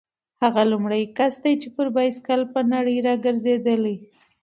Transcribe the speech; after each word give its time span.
هغه 0.43 0.61
لومړنی 0.71 1.05
کس 1.17 1.33
دی 1.43 1.53
چې 1.61 1.67
پر 1.75 1.87
بایسکل 1.95 2.41
په 2.53 2.59
نړۍ 2.73 2.97
راګرځېدلی. 3.07 3.95